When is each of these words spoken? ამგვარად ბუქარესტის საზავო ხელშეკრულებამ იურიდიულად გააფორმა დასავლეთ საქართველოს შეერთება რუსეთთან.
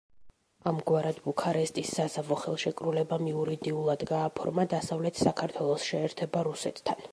ამგვარად 0.69 1.19
ბუქარესტის 1.25 1.91
საზავო 1.97 2.37
ხელშეკრულებამ 2.45 3.29
იურიდიულად 3.33 4.07
გააფორმა 4.15 4.67
დასავლეთ 4.75 5.23
საქართველოს 5.29 5.89
შეერთება 5.93 6.47
რუსეთთან. 6.53 7.09